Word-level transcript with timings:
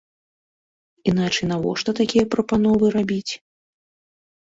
Іначай 1.11 1.45
навошта 1.53 1.89
такія 2.01 2.25
прапановы 2.35 2.85
рабіць? 2.99 3.33